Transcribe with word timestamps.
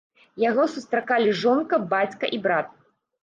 Яго 0.43 0.63
сустракалі 0.75 1.35
жонка, 1.41 1.79
бацька 1.93 2.25
і 2.39 2.43
брат. 2.47 2.67